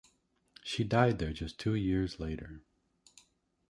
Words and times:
She 0.63 0.83
died 0.83 1.19
there 1.19 1.31
just 1.31 1.59
two 1.59 1.75
years 1.75 2.19
later. 2.19 2.63